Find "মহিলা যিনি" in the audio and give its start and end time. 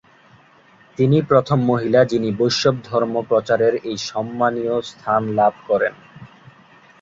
1.65-2.29